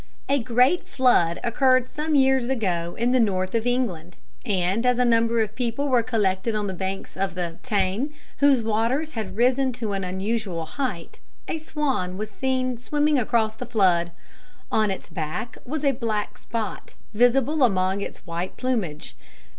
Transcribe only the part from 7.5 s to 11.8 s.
Tyne, whose waters had risen to an unusual height, a